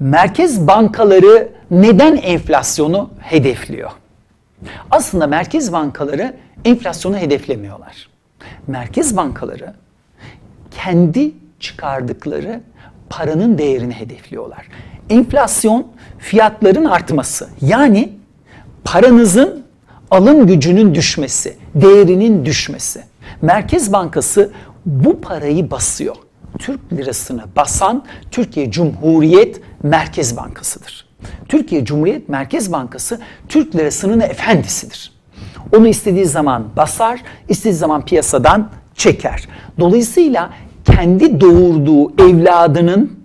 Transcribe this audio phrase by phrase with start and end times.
[0.00, 3.90] Merkez bankaları neden enflasyonu hedefliyor?
[4.90, 6.34] Aslında merkez bankaları
[6.64, 8.08] enflasyonu hedeflemiyorlar.
[8.66, 9.74] Merkez bankaları
[10.70, 12.60] kendi çıkardıkları
[13.10, 14.68] paranın değerini hedefliyorlar.
[15.10, 15.86] Enflasyon
[16.18, 17.48] fiyatların artması.
[17.60, 18.12] Yani
[18.84, 19.64] paranızın
[20.10, 23.02] alım gücünün düşmesi, değerinin düşmesi.
[23.42, 24.52] Merkez Bankası
[24.86, 26.16] bu parayı basıyor.
[26.58, 31.06] Türk lirasını basan Türkiye Cumhuriyet Merkez Bankası'dır.
[31.48, 35.12] Türkiye Cumhuriyet Merkez Bankası Türk lirasının efendisidir.
[35.76, 39.48] Onu istediği zaman basar, istediği zaman piyasadan çeker.
[39.80, 40.50] Dolayısıyla
[40.84, 43.16] kendi doğurduğu evladının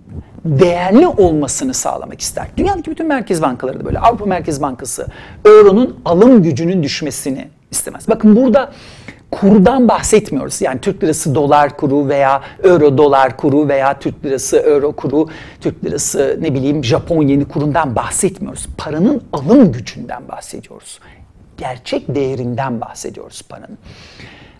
[0.44, 2.46] değerli olmasını sağlamak ister.
[2.56, 3.98] Dünyadaki bütün merkez bankaları da böyle.
[3.98, 5.06] Avrupa Merkez Bankası
[5.44, 8.08] euronun alım gücünün düşmesini istemez.
[8.08, 8.72] Bakın burada
[9.32, 10.62] kurdan bahsetmiyoruz.
[10.62, 15.28] Yani Türk lirası dolar kuru veya euro dolar kuru veya Türk lirası euro kuru,
[15.60, 18.66] Türk lirası ne bileyim Japon yeni kurundan bahsetmiyoruz.
[18.78, 21.00] Paranın alım gücünden bahsediyoruz.
[21.56, 23.78] Gerçek değerinden bahsediyoruz paranın.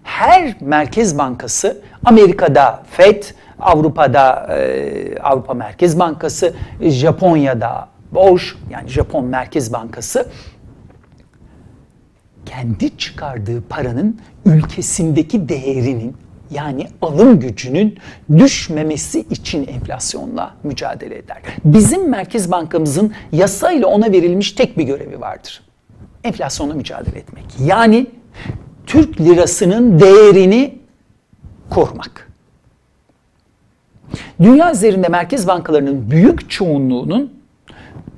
[0.02, 3.22] Her merkez bankası Amerika'da Fed,
[3.61, 10.28] Avrupa'da e, Avrupa Merkez Bankası, Japonya'da BOJ yani Japon Merkez Bankası
[12.53, 16.17] kendi çıkardığı paranın ülkesindeki değerinin
[16.50, 17.98] yani alım gücünün
[18.39, 21.42] düşmemesi için enflasyonla mücadele eder.
[21.64, 25.62] Bizim Merkez Bankamızın yasayla ona verilmiş tek bir görevi vardır.
[26.25, 27.45] Enflasyonla mücadele etmek.
[27.61, 28.06] Yani
[28.86, 30.78] Türk lirasının değerini
[31.70, 32.33] korumak.
[34.41, 37.33] Dünya üzerinde merkez bankalarının büyük çoğunluğunun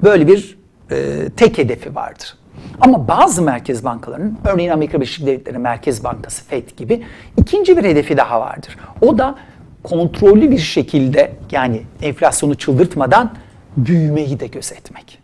[0.02, 0.58] böyle bir
[0.90, 2.34] e, tek hedefi vardır.
[2.80, 7.02] Ama bazı merkez bankalarının, örneğin Amerika Birleşik Devletleri Merkez Bankası FED gibi
[7.36, 8.76] ikinci bir hedefi daha vardır.
[9.00, 9.34] O da
[9.82, 13.32] kontrollü bir şekilde yani enflasyonu çıldırtmadan
[13.76, 15.18] büyümeyi de gözetmek.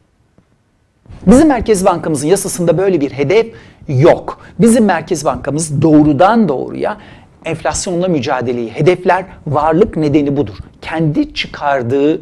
[1.26, 3.54] Bizim Merkez Bankamızın yasasında böyle bir hedef
[3.88, 4.40] yok.
[4.58, 6.96] Bizim Merkez Bankamız doğrudan doğruya
[7.44, 9.25] enflasyonla mücadeleyi hedefler.
[9.46, 10.56] Varlık nedeni budur.
[10.80, 12.20] Kendi çıkardığı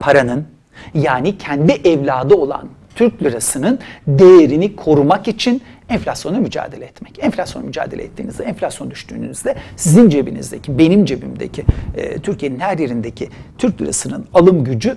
[0.00, 0.46] paranın
[0.94, 7.24] yani kendi evladı olan Türk lirasının değerini korumak için enflasyona mücadele etmek.
[7.24, 11.64] Enflasyona mücadele ettiğinizde, enflasyon düştüğünüzde sizin cebinizdeki, benim cebimdeki,
[11.96, 13.28] e, Türkiye'nin her yerindeki
[13.58, 14.96] Türk lirasının alım gücü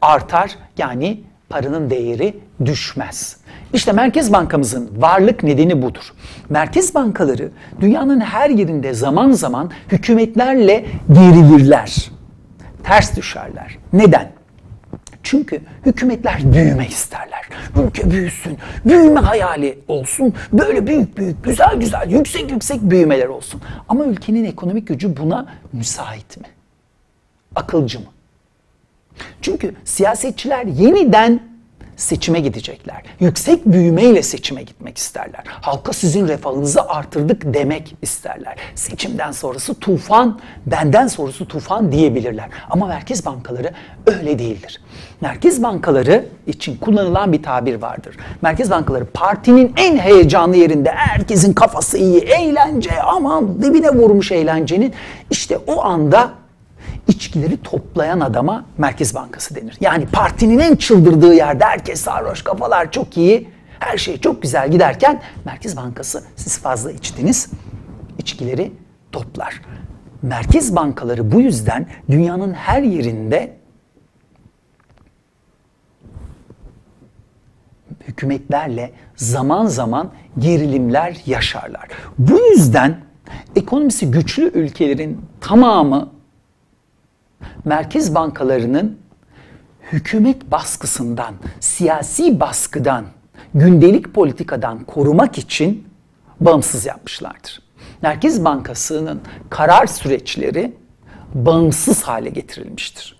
[0.00, 0.50] artar.
[0.78, 2.34] Yani paranın değeri
[2.64, 3.36] düşmez.
[3.72, 6.12] İşte Merkez Bankamızın varlık nedeni budur.
[6.48, 7.50] Merkez bankaları
[7.80, 12.10] dünyanın her yerinde zaman zaman hükümetlerle gerilirler.
[12.84, 13.78] Ters düşerler.
[13.92, 14.41] Neden?
[15.22, 17.48] Çünkü hükümetler büyüme isterler.
[17.86, 20.34] Ülke büyüsün, büyüme hayali olsun.
[20.52, 23.60] Böyle büyük büyük, güzel güzel, yüksek yüksek büyümeler olsun.
[23.88, 26.46] Ama ülkenin ekonomik gücü buna müsait mi?
[27.54, 28.06] Akılcı mı?
[29.40, 31.40] Çünkü siyasetçiler yeniden
[32.02, 33.02] seçime gidecekler.
[33.20, 35.40] Yüksek büyümeyle seçime gitmek isterler.
[35.46, 38.56] Halka sizin refahınızı artırdık demek isterler.
[38.74, 42.48] Seçimden sonrası tufan, benden sonrası tufan diyebilirler.
[42.70, 43.70] Ama merkez bankaları
[44.06, 44.80] öyle değildir.
[45.20, 48.16] Merkez bankaları için kullanılan bir tabir vardır.
[48.42, 54.94] Merkez bankaları partinin en heyecanlı yerinde herkesin kafası iyi, eğlence, aman dibine vurmuş eğlencenin
[55.30, 56.41] işte o anda
[57.08, 59.76] içkileri toplayan adama Merkez Bankası denir.
[59.80, 63.48] Yani partinin en çıldırdığı yerde herkes sarhoş, kafalar çok iyi,
[63.78, 67.50] her şey çok güzel giderken Merkez Bankası siz fazla içtiniz,
[68.18, 68.72] içkileri
[69.12, 69.62] toplar.
[70.22, 73.56] Merkez bankaları bu yüzden dünyanın her yerinde
[78.08, 81.88] hükümetlerle zaman zaman gerilimler yaşarlar.
[82.18, 83.00] Bu yüzden
[83.56, 86.10] ekonomisi güçlü ülkelerin tamamı
[87.64, 88.98] merkez bankalarının
[89.92, 93.04] hükümet baskısından, siyasi baskıdan,
[93.54, 95.88] gündelik politikadan korumak için
[96.40, 97.62] bağımsız yapmışlardır.
[98.02, 99.20] Merkez Bankası'nın
[99.50, 100.72] karar süreçleri
[101.34, 103.16] bağımsız hale getirilmiştir.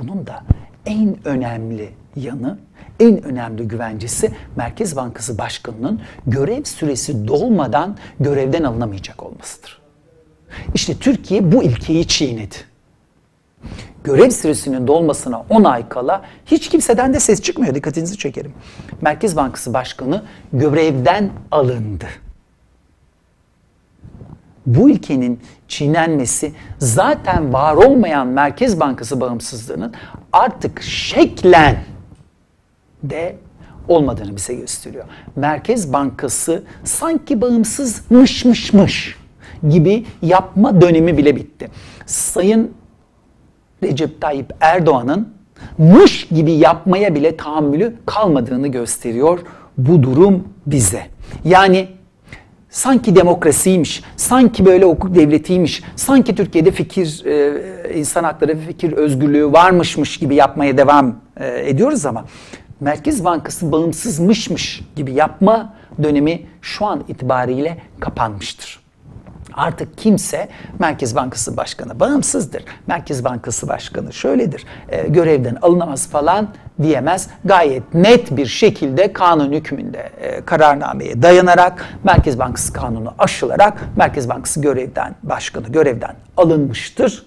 [0.00, 0.44] Bunun da
[0.86, 2.58] en önemli yanı,
[3.00, 9.80] en önemli güvencesi Merkez Bankası Başkanı'nın görev süresi dolmadan görevden alınamayacak olmasıdır.
[10.74, 12.56] İşte Türkiye bu ilkeyi çiğnedi
[14.04, 17.74] görev süresinin dolmasına 10 ay kala hiç kimseden de ses çıkmıyor.
[17.74, 18.52] Dikkatinizi çekerim.
[19.00, 20.22] Merkez Bankası Başkanı
[20.52, 22.06] görevden alındı.
[24.66, 29.94] Bu ilkenin çiğnenmesi zaten var olmayan Merkez Bankası bağımsızlığının
[30.32, 31.76] artık şeklen
[33.02, 33.36] de
[33.88, 35.04] olmadığını bize gösteriyor.
[35.36, 39.16] Merkez Bankası sanki bağımsızmışmışmış
[39.68, 41.70] gibi yapma dönemi bile bitti.
[42.06, 42.74] Sayın
[43.82, 45.28] Recep Tayyip Erdoğan'ın
[45.78, 49.38] mış gibi yapmaya bile tahammülü kalmadığını gösteriyor
[49.78, 51.02] bu durum bize.
[51.44, 51.88] Yani
[52.70, 59.52] sanki demokrasiymiş, sanki böyle hukuk devletiymiş, sanki Türkiye'de fikir, e, insan hakları ve fikir özgürlüğü
[59.52, 62.24] varmışmış gibi yapmaya devam e, ediyoruz ama
[62.80, 68.79] Merkez Bankası bağımsızmışmış gibi yapma dönemi şu an itibariyle kapanmıştır.
[69.54, 70.48] Artık kimse
[70.78, 72.64] Merkez Bankası Başkanı bağımsızdır.
[72.86, 76.48] Merkez Bankası Başkanı şöyledir, e, görevden alınamaz falan
[76.82, 77.30] diyemez.
[77.44, 84.60] Gayet net bir şekilde kanun hükmünde e, kararnameye dayanarak Merkez Bankası kanunu aşılarak Merkez Bankası
[84.60, 87.26] görevden başkanı görevden alınmıştır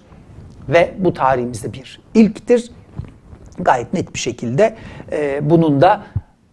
[0.68, 2.70] ve bu tarihimizde bir ilktir.
[3.58, 4.76] Gayet net bir şekilde
[5.12, 6.02] e, bunun da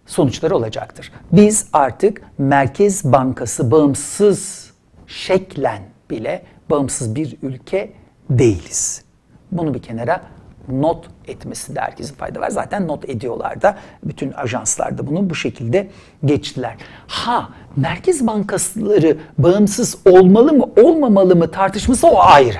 [0.06, 1.12] sonuçları olacaktır.
[1.32, 4.71] Biz artık Merkez Bankası bağımsız
[5.12, 7.94] şeklen bile bağımsız bir ülke
[8.30, 9.04] değiliz.
[9.52, 10.22] Bunu bir kenara
[10.68, 12.50] not etmesi de herkesin fayda var.
[12.50, 15.90] Zaten not ediyorlar da bütün ajanslar da bunu bu şekilde
[16.26, 16.76] geçtiler.
[17.08, 22.58] Ha Merkez Bankasıları bağımsız olmalı mı olmamalı mı tartışması o ayrı.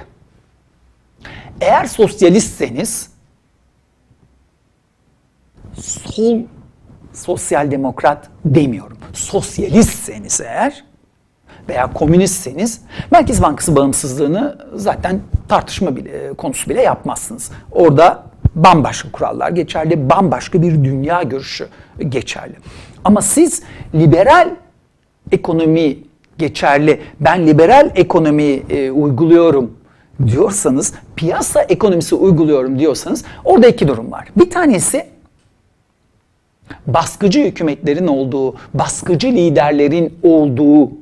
[1.62, 3.12] Eğer sosyalistseniz
[5.78, 6.42] sol
[7.14, 8.98] sosyal demokrat demiyorum.
[9.14, 10.91] Sosyalistseniz eğer
[11.70, 12.82] veya komünistseniz
[13.12, 17.52] Merkez Bankası bağımsızlığını zaten tartışma bile, konusu bile yapmazsınız.
[17.72, 18.24] Orada
[18.56, 21.68] bambaşka kurallar geçerli, bambaşka bir dünya görüşü
[22.10, 22.54] geçerli.
[23.04, 23.64] Ama siz
[23.96, 24.50] liberal
[25.32, 25.98] ekonomi
[26.38, 29.72] geçerli, ben liberal ekonomi e, uyguluyorum
[30.28, 34.28] diyorsanız, piyasa ekonomisi uyguluyorum diyorsanız orada iki durum var.
[34.36, 35.06] Bir tanesi
[36.88, 41.01] baskıcı hükümetlerin olduğu, baskıcı liderlerin olduğu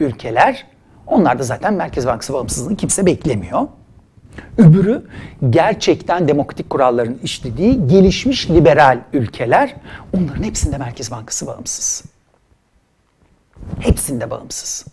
[0.00, 0.66] ülkeler,
[1.06, 3.68] onlar da zaten Merkez Bankası bağımsızlığını kimse beklemiyor.
[4.58, 5.06] Öbürü
[5.50, 9.74] gerçekten demokratik kuralların işlediği gelişmiş liberal ülkeler.
[10.16, 12.04] Onların hepsinde Merkez Bankası bağımsız.
[13.80, 14.86] Hepsinde bağımsız.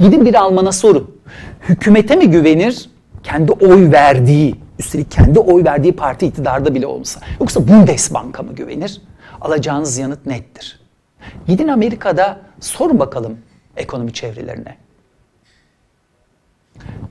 [0.00, 1.20] Gidin bir Alman'a sorun.
[1.68, 2.90] Hükümete mi güvenir?
[3.22, 7.20] Kendi oy verdiği, üstelik kendi oy verdiği parti iktidarda bile olsa.
[7.40, 9.02] Yoksa Bundesbank'a mı güvenir?
[9.40, 10.80] Alacağınız yanıt nettir.
[11.46, 13.38] Gidin Amerika'da sorun bakalım
[13.76, 14.76] ekonomi çevrelerine.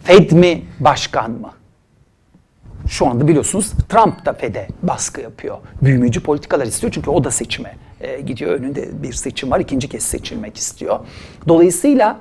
[0.04, 1.52] Fed mi, başkan mı?
[2.88, 5.58] Şu anda biliyorsunuz Trump da Fed'e baskı yapıyor.
[5.82, 8.52] Büyümeci politikalar istiyor çünkü o da seçime e, gidiyor.
[8.52, 11.00] Önünde bir seçim var, ikinci kez seçilmek istiyor.
[11.48, 12.20] Dolayısıyla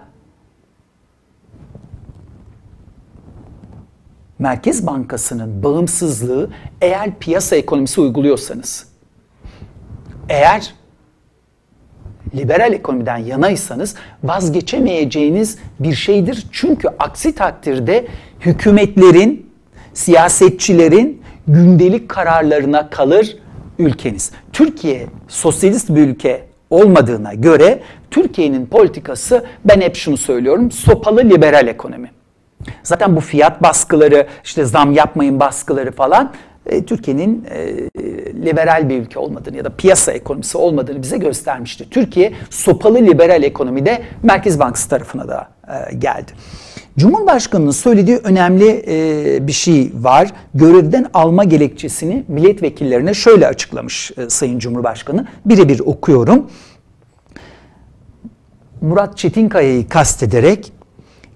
[4.39, 6.51] Merkez Bankası'nın bağımsızlığı
[6.81, 8.89] eğer piyasa ekonomisi uyguluyorsanız,
[10.29, 10.75] eğer
[12.35, 13.95] liberal ekonomiden yanaysanız
[14.25, 16.47] vazgeçemeyeceğiniz bir şeydir.
[16.53, 18.07] Çünkü aksi takdirde
[18.41, 19.51] hükümetlerin,
[19.95, 23.37] siyasetçilerin gündelik kararlarına kalır
[23.79, 24.31] ülkeniz.
[24.53, 27.81] Türkiye sosyalist bir ülke olmadığına göre
[28.11, 32.11] Türkiye'nin politikası ben hep şunu söylüyorum sopalı liberal ekonomi.
[32.83, 36.33] Zaten bu fiyat baskıları işte zam yapmayın baskıları falan
[36.67, 37.67] e, Türkiye'nin e,
[38.45, 41.91] liberal bir ülke olmadığını ya da piyasa ekonomisi olmadığını bize göstermişti.
[41.91, 46.33] Türkiye sopalı liberal ekonomide Merkez Bankası tarafına da e, geldi.
[46.99, 50.33] Cumhurbaşkanının söylediği önemli e, bir şey var.
[50.55, 55.27] Görevden alma gerekçesini milletvekillerine şöyle açıklamış e, Sayın Cumhurbaşkanı.
[55.45, 56.51] Birebir okuyorum.
[58.81, 60.73] Murat Çetinkaya'yı kastederek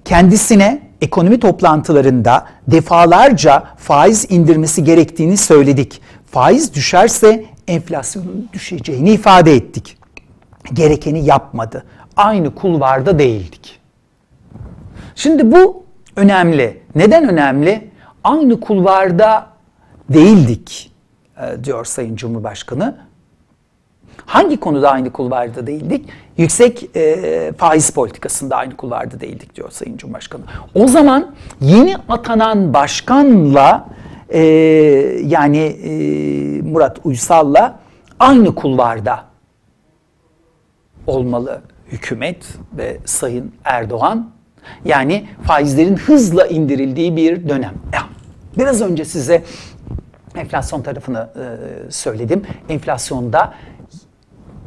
[0.04, 6.00] kendisine ekonomi toplantılarında defalarca faiz indirmesi gerektiğini söyledik.
[6.30, 9.98] Faiz düşerse enflasyonun düşeceğini ifade ettik.
[10.72, 11.84] Gerekeni yapmadı.
[12.16, 13.80] Aynı kulvarda değildik.
[15.14, 15.84] Şimdi bu
[16.16, 16.82] önemli.
[16.94, 17.90] Neden önemli?
[18.24, 19.46] Aynı kulvarda
[20.08, 20.92] değildik
[21.40, 23.05] e, diyor Sayın Cumhurbaşkanı.
[24.26, 26.08] Hangi konuda aynı kulvarda değildik?
[26.36, 30.42] Yüksek e, faiz politikasında aynı kulvarda değildik diyor Sayın Cumhurbaşkanı.
[30.74, 33.88] O zaman yeni atanan başkanla
[34.28, 34.40] e,
[35.24, 35.90] yani e,
[36.62, 37.78] Murat Uysal'la
[38.18, 39.24] aynı kulvarda
[41.06, 41.60] olmalı
[41.92, 44.30] hükümet ve Sayın Erdoğan.
[44.84, 47.74] Yani faizlerin hızla indirildiği bir dönem.
[48.58, 49.42] Biraz önce size
[50.36, 52.42] enflasyon tarafını e, söyledim.
[52.68, 53.54] Enflasyonda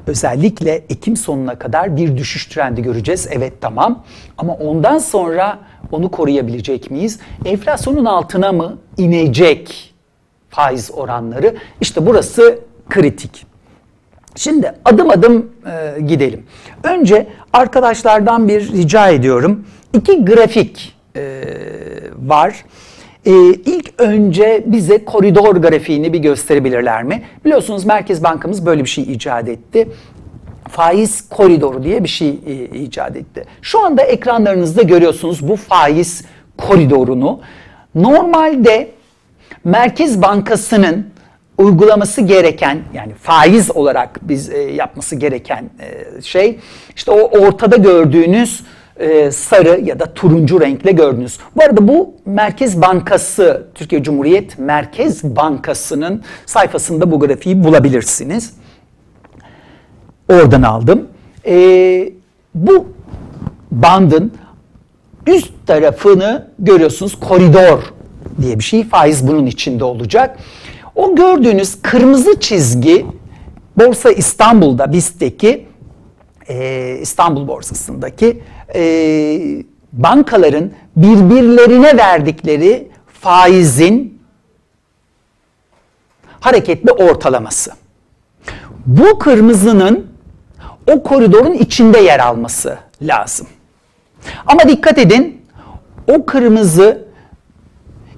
[0.10, 3.28] özellikle Ekim sonuna kadar bir düşüş trendi göreceğiz.
[3.32, 4.04] Evet tamam
[4.38, 5.60] ama ondan sonra
[5.92, 7.20] onu koruyabilecek miyiz?
[7.46, 9.94] Enflasyonun altına mı inecek
[10.50, 11.56] faiz oranları?
[11.82, 13.46] İşte burası kritik.
[14.36, 16.46] Şimdi adım adım e, gidelim.
[16.84, 19.66] Önce arkadaşlardan bir rica ediyorum.
[19.94, 21.44] İki grafik e,
[22.18, 22.66] var.
[23.26, 27.24] E, ilk önce bize koridor grafiğini bir gösterebilirler mi?
[27.46, 29.90] Biliyorsunuz Merkez Bankamız böyle bir şey icat etti.
[30.70, 33.46] Faiz koridoru diye bir şey e, icat etti.
[33.62, 36.26] Şu anda ekranlarınızda görüyorsunuz bu faiz
[36.58, 37.40] koridorunu.
[37.96, 38.92] Normalde
[39.64, 41.08] Merkez Bankası'nın
[41.58, 46.60] uygulaması gereken yani faiz olarak biz e, yapması gereken e, şey
[46.96, 48.64] işte o ortada gördüğünüz
[49.00, 51.40] e, sarı ya da turuncu renkle gördünüz.
[51.56, 58.54] Bu arada bu Merkez Bankası, Türkiye Cumhuriyet Merkez Bankası'nın sayfasında bu grafiği bulabilirsiniz.
[60.30, 61.08] Oradan aldım.
[61.46, 62.14] E,
[62.56, 62.88] bu
[63.72, 64.32] bandın
[65.28, 67.80] üst tarafını görüyorsunuz koridor
[68.42, 68.84] diye bir şey.
[68.84, 70.38] Faiz bunun içinde olacak.
[70.96, 73.06] O gördüğünüz kırmızı çizgi
[73.78, 75.66] Borsa İstanbul'da BIST'teki
[76.50, 78.42] e, İstanbul borsasındaki
[78.76, 82.88] e, bankaların birbirlerine verdikleri
[83.22, 84.22] faizin
[86.40, 87.72] hareketli ortalaması.
[88.86, 90.08] Bu kırmızının
[90.92, 93.48] o koridorun içinde yer alması lazım.
[94.46, 95.42] Ama dikkat edin
[96.08, 97.10] o kırmızı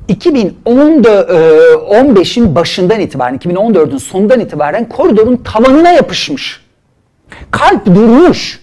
[0.09, 6.61] 2015'in e, başından itibaren, 2014'ün sonundan itibaren koridorun tavanına yapışmış.
[7.51, 8.61] Kalp durmuş.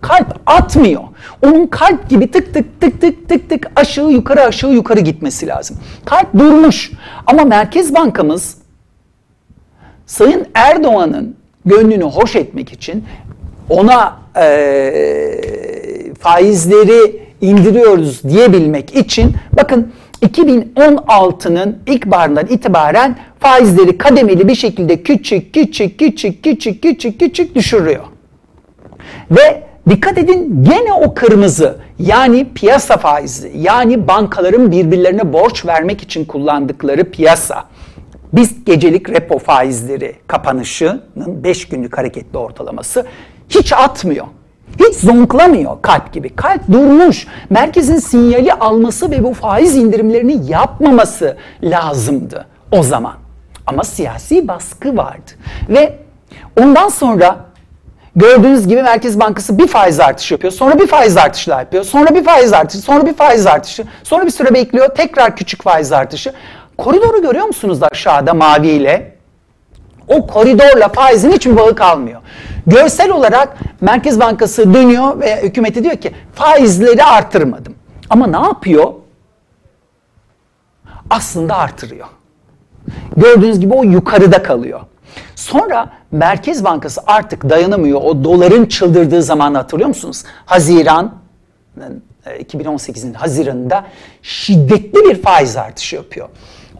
[0.00, 1.02] Kalp atmıyor.
[1.42, 5.76] Onun kalp gibi tık tık tık tık tık tık aşağı yukarı aşağı yukarı gitmesi lazım.
[6.04, 6.92] Kalp durmuş.
[7.26, 8.56] Ama Merkez Bankamız
[10.06, 11.36] Sayın Erdoğan'ın
[11.66, 13.04] gönlünü hoş etmek için
[13.68, 25.02] ona e, faizleri indiriyoruz diyebilmek için bakın 2016'nın ilk barından itibaren faizleri kademeli bir şekilde
[25.02, 28.04] küçük küçük küçük küçük küçük küçük düşürüyor.
[29.30, 36.24] Ve dikkat edin gene o kırmızı yani piyasa faizi yani bankaların birbirlerine borç vermek için
[36.24, 37.64] kullandıkları piyasa.
[38.32, 43.06] Biz gecelik repo faizleri kapanışının 5 günlük hareketli ortalaması
[43.48, 44.26] hiç atmıyor.
[44.80, 46.28] Hiç zonklamıyor kalp gibi.
[46.28, 47.26] Kalp durmuş.
[47.50, 53.14] Merkezin sinyali alması ve bu faiz indirimlerini yapmaması lazımdı o zaman.
[53.66, 55.30] Ama siyasi baskı vardı.
[55.68, 55.98] Ve
[56.60, 57.45] ondan sonra
[58.16, 60.52] gördüğünüz gibi Merkez Bankası bir faiz artışı yapıyor.
[60.52, 61.84] Sonra bir faiz artışı daha yapıyor.
[61.84, 63.84] Sonra bir faiz artışı, sonra bir faiz artışı.
[64.02, 64.88] Sonra bir süre bekliyor.
[64.94, 66.32] Tekrar küçük faiz artışı.
[66.78, 69.16] Koridoru görüyor musunuz da aşağıda maviyle?
[70.08, 72.20] O koridorla faizin hiçbir bağı kalmıyor.
[72.66, 77.74] Görsel olarak Merkez Bankası dönüyor ve hükümete diyor ki faizleri artırmadım.
[78.10, 78.92] Ama ne yapıyor?
[81.10, 82.06] Aslında artırıyor.
[83.16, 84.80] Gördüğünüz gibi o yukarıda kalıyor.
[85.34, 88.00] Sonra Merkez Bankası artık dayanamıyor.
[88.02, 90.24] O doların çıldırdığı zamanı hatırlıyor musunuz?
[90.46, 91.14] Haziran
[92.26, 93.84] 2018'in e, Haziran'ında
[94.22, 96.28] şiddetli bir faiz artışı yapıyor.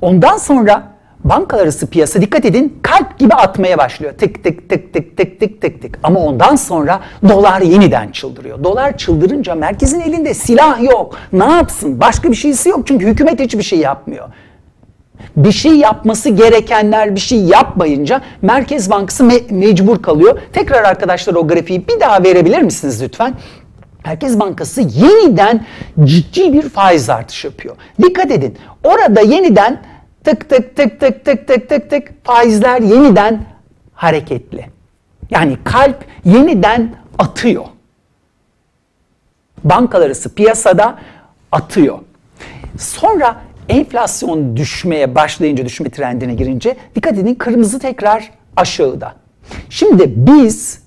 [0.01, 4.13] Ondan sonra bankalar arası piyasa dikkat edin kalp gibi atmaya başlıyor.
[4.19, 5.99] Tık tık tık tık tık tık tık tık.
[6.03, 8.65] Ama ondan sonra dolar yeniden çıldırıyor.
[8.65, 11.17] Dolar çıldırınca merkezin elinde silah yok.
[11.33, 12.01] Ne yapsın?
[12.01, 12.87] Başka bir şeysi yok.
[12.87, 14.29] Çünkü hükümet hiçbir şey yapmıyor.
[15.37, 20.39] Bir şey yapması gerekenler bir şey yapmayınca Merkez Bankası me mecbur kalıyor.
[20.53, 23.35] Tekrar arkadaşlar o grafiği bir daha verebilir misiniz lütfen?
[24.07, 25.67] Merkez Bankası yeniden
[26.05, 27.77] ciddi bir faiz artışı yapıyor.
[28.03, 28.59] Dikkat edin.
[28.85, 29.83] Orada yeniden
[30.25, 33.45] tık tık tık tık tık tık tık tık faizler yeniden
[33.95, 34.67] hareketli.
[35.31, 37.65] Yani kalp yeniden atıyor.
[39.65, 40.99] Bankalar arası piyasada
[41.53, 41.99] atıyor.
[42.79, 43.37] Sonra
[43.69, 49.15] enflasyon düşmeye başlayınca, düşme trendine girince dikkat edin kırmızı tekrar aşağıda.
[49.71, 50.83] Şimdi biz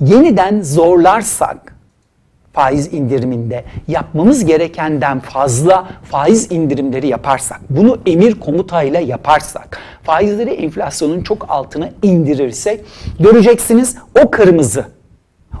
[0.00, 1.76] yeniden zorlarsak
[2.52, 11.50] faiz indiriminde yapmamız gerekenden fazla faiz indirimleri yaparsak, bunu emir komutayla yaparsak, faizleri enflasyonun çok
[11.50, 12.80] altına indirirsek
[13.20, 14.84] göreceksiniz o kırmızı.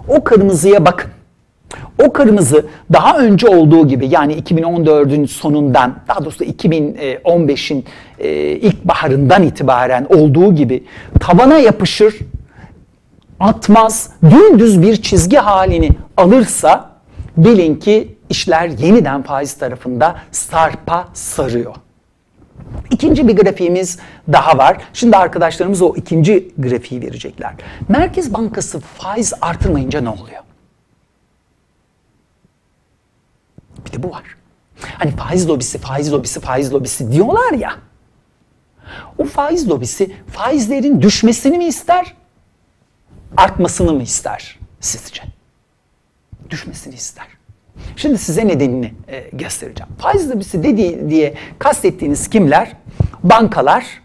[0.08, 1.10] O kırmızıya bakın.
[2.04, 7.84] O kırmızı daha önce olduğu gibi yani 2014'ün sonundan daha doğrusu 2015'in
[8.18, 10.84] e, ilk baharından itibaren olduğu gibi
[11.20, 12.16] tavana yapışır
[13.40, 16.90] atmaz, dümdüz bir çizgi halini alırsa
[17.36, 21.74] bilin ki işler yeniden faiz tarafında sarpa sarıyor.
[22.90, 23.98] İkinci bir grafiğimiz
[24.32, 24.76] daha var.
[24.92, 27.52] Şimdi arkadaşlarımız o ikinci grafiği verecekler.
[27.88, 30.42] Merkez Bankası faiz artırmayınca ne oluyor?
[33.81, 34.24] Bir de bu var.
[34.98, 37.74] Hani faiz lobisi, faiz lobisi, faiz lobisi diyorlar ya.
[39.18, 42.14] O faiz lobisi faizlerin düşmesini mi ister,
[43.36, 45.22] artmasını mı ister sizce?
[46.50, 47.26] Düşmesini ister.
[47.96, 49.92] Şimdi size nedenini e, göstereceğim.
[49.98, 52.76] Faiz lobisi dediği diye kastettiğiniz kimler?
[53.22, 54.02] Bankalar,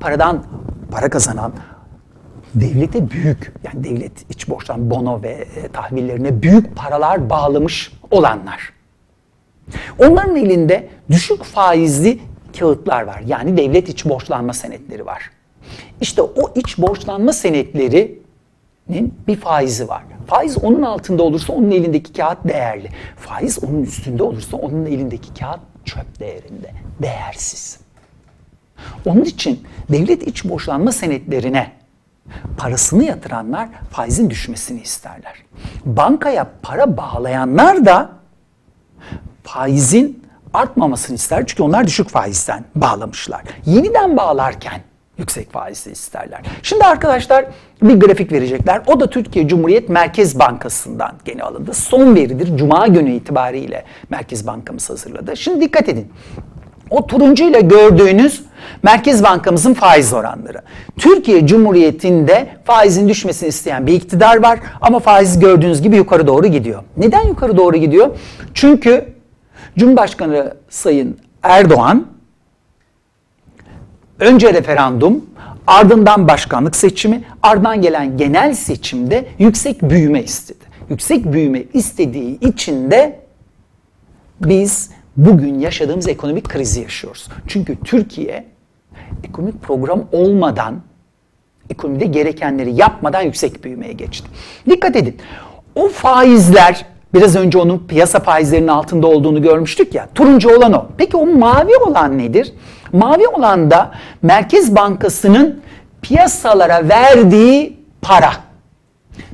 [0.00, 0.44] paradan
[0.90, 1.52] para kazanan,
[2.54, 8.77] devlete büyük yani devlet iç borçtan bono ve e, tahvillerine büyük paralar bağlamış olanlar.
[9.98, 12.18] Onların elinde düşük faizli
[12.58, 13.22] kağıtlar var.
[13.26, 15.30] Yani devlet iç borçlanma senetleri var.
[16.00, 20.02] İşte o iç borçlanma senetlerinin bir faizi var.
[20.26, 22.88] Faiz onun altında olursa onun elindeki kağıt değerli.
[23.16, 26.70] Faiz onun üstünde olursa onun elindeki kağıt çöp değerinde,
[27.02, 27.80] değersiz.
[29.06, 31.72] Onun için devlet iç borçlanma senetlerine
[32.58, 35.34] parasını yatıranlar faizin düşmesini isterler.
[35.84, 38.17] Bankaya para bağlayanlar da
[39.52, 40.22] faizin
[40.54, 41.46] artmamasını ister.
[41.46, 43.42] Çünkü onlar düşük faizden bağlamışlar.
[43.66, 44.80] Yeniden bağlarken
[45.18, 46.40] yüksek faizli isterler.
[46.62, 47.44] Şimdi arkadaşlar
[47.82, 48.82] bir grafik verecekler.
[48.86, 51.74] O da Türkiye Cumhuriyet Merkez Bankası'ndan gene alındı.
[51.74, 52.56] Son veridir.
[52.56, 55.36] Cuma günü itibariyle Merkez Bankamız hazırladı.
[55.36, 56.12] Şimdi dikkat edin.
[56.90, 58.42] O turuncu ile gördüğünüz
[58.82, 60.62] Merkez Bankamızın faiz oranları.
[60.96, 66.82] Türkiye Cumhuriyeti'nde faizin düşmesini isteyen bir iktidar var ama faiz gördüğünüz gibi yukarı doğru gidiyor.
[66.96, 68.16] Neden yukarı doğru gidiyor?
[68.54, 69.17] Çünkü
[69.78, 72.06] Cumhurbaşkanı Sayın Erdoğan
[74.18, 75.24] önce referandum,
[75.66, 80.64] ardından başkanlık seçimi, ardından gelen genel seçimde yüksek büyüme istedi.
[80.90, 83.20] Yüksek büyüme istediği için de
[84.40, 87.28] biz bugün yaşadığımız ekonomik krizi yaşıyoruz.
[87.46, 88.46] Çünkü Türkiye
[89.24, 90.80] ekonomik program olmadan,
[91.70, 94.28] ekonomide gerekenleri yapmadan yüksek büyümeye geçti.
[94.66, 95.16] Dikkat edin.
[95.74, 100.08] O faizler Biraz önce onun piyasa faizlerinin altında olduğunu görmüştük ya.
[100.14, 100.86] Turuncu olan o.
[100.96, 102.52] Peki o mavi olan nedir?
[102.92, 103.90] Mavi olan da
[104.22, 105.60] Merkez Bankası'nın
[106.02, 108.32] piyasalara verdiği para.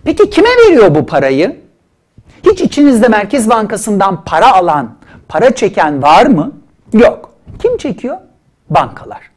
[0.04, 1.57] Peki kime veriyor bu parayı?
[2.43, 4.95] Hiç içinizde Merkez Bankası'ndan para alan,
[5.28, 6.52] para çeken var mı?
[6.93, 7.31] Yok.
[7.62, 8.16] Kim çekiyor?
[8.71, 9.31] Bankalar.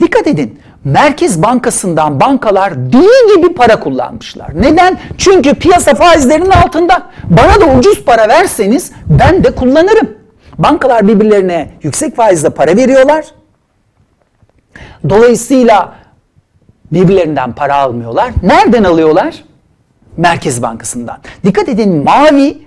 [0.00, 0.60] Dikkat edin.
[0.86, 4.50] Merkez Bankası'ndan bankalar deli gibi para kullanmışlar.
[4.54, 4.98] Neden?
[5.18, 7.10] Çünkü piyasa faizlerinin altında.
[7.24, 10.08] Bana da ucuz para verseniz ben de kullanırım.
[10.58, 13.24] Bankalar birbirlerine yüksek faizle para veriyorlar.
[15.08, 15.92] Dolayısıyla
[16.92, 18.30] birbirlerinden para almıyorlar.
[18.42, 19.44] Nereden alıyorlar?
[20.16, 21.18] Merkez Bankası'ndan.
[21.44, 22.58] Dikkat edin mavi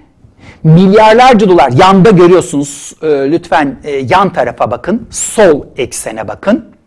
[0.63, 2.93] milyarlarca dolar yanda görüyorsunuz.
[3.03, 5.07] Lütfen e, yan tarafa bakın.
[5.11, 6.78] Sol eksene bakın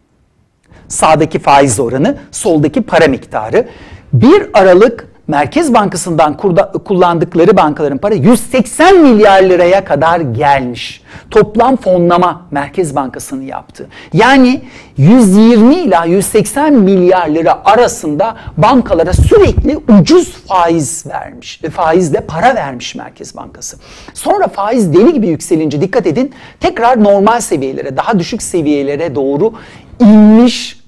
[0.93, 3.69] Sağdaki faiz oranı, soldaki para miktarı.
[4.13, 6.37] 1 Aralık Merkez Bankası'ndan
[6.85, 11.03] kullandıkları bankaların para 180 milyar liraya kadar gelmiş.
[11.31, 13.89] Toplam fonlama Merkez Bankası'nın yaptığı.
[14.13, 14.63] Yani
[14.97, 21.65] 120 ila 180 milyar lira arasında bankalara sürekli ucuz faiz vermiş.
[21.65, 23.77] ve Faizle para vermiş Merkez Bankası.
[24.15, 29.53] Sonra faiz deli gibi yükselince dikkat edin tekrar normal seviyelere, daha düşük seviyelere doğru
[30.01, 30.82] inmiş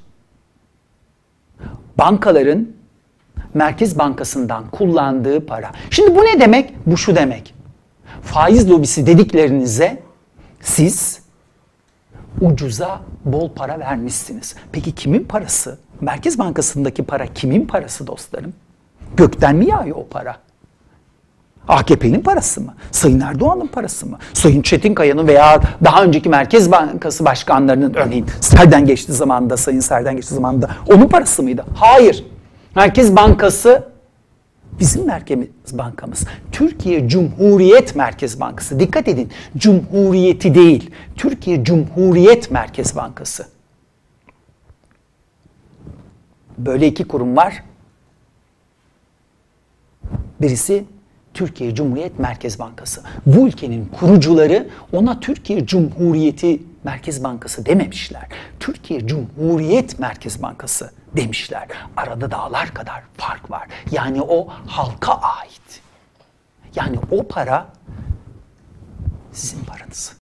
[1.99, 2.69] bankaların
[3.55, 5.73] Merkez Bankası'ndan kullandığı para.
[5.91, 6.75] Şimdi bu ne demek?
[6.87, 7.55] Bu şu demek.
[8.23, 10.03] Faiz lobisi dediklerinize
[10.61, 11.23] siz
[12.41, 14.55] ucuza bol para vermişsiniz.
[14.73, 15.79] Peki kimin parası?
[16.01, 18.53] Merkez Bankası'ndaki para kimin parası dostlarım?
[19.17, 20.37] Gökten mi yağıyor o para?
[21.69, 22.75] AKP'nin parası mı?
[22.91, 24.19] Sayın Erdoğan'ın parası mı?
[24.33, 30.35] Sayın Çetinkaya'nın veya daha önceki Merkez Bankası başkanlarının örneğin Serden geçti zamanında, Sayın Serden geçti
[30.35, 31.65] zamanında onun parası mıydı?
[31.75, 32.25] Hayır.
[32.77, 33.89] Merkez Bankası
[34.79, 35.39] bizim Merkez
[35.73, 36.25] Bankamız.
[36.53, 38.81] Türkiye Cumhuriyet Merkez Bankası.
[38.81, 39.31] Dikkat edin.
[39.57, 40.91] Cumhuriyeti değil.
[41.17, 43.47] Türkiye Cumhuriyet Merkez Bankası.
[46.59, 47.65] Böyle iki kurum var.
[50.41, 50.85] Birisi
[51.35, 53.03] Türkiye Cumhuriyet Merkez Bankası.
[53.27, 58.27] Bu ülkenin kurucuları ona Türkiye Cumhuriyeti Merkez Bankası dememişler.
[58.61, 61.69] Türkiye Cumhuriyet Merkez Bankası demişler.
[61.97, 63.69] Arada dağlar kadar fark var.
[63.91, 65.81] Yani o halka ait.
[66.75, 67.67] Yani o para
[69.33, 70.13] sizin paranız.